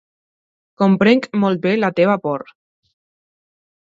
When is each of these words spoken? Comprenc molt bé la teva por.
Comprenc 0.81 1.27
molt 1.43 1.61
bé 1.65 1.73
la 1.81 1.91
teva 1.99 2.15
por. 2.23 2.47